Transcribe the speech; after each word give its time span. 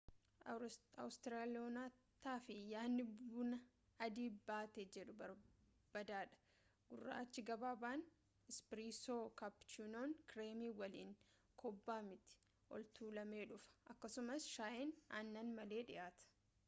awustiraaliyaanotaaf 1.01 2.47
yaadni 2.53 3.03
buna 3.33 3.57
‘adii 4.05 4.23
battee’ 4.47 4.85
jedhu 4.95 5.13
baadaadha. 5.19 6.39
gurraachi 6.93 7.43
gabaabaan 7.51 8.03
‘ispireesoo’ 8.55 9.17
kaappuchiinoon 9.43 10.15
kireemii 10.33 10.69
waliin 10.81 11.11
kobbaa 11.65 11.99
miti 12.09 12.39
ol-tuulamee 12.79 13.45
dhufa 13.53 13.93
akkasumas 13.95 14.49
shaayiin 14.57 14.95
aannan 15.19 15.53
malee 15.61 15.85
dhiyaata 15.93 16.33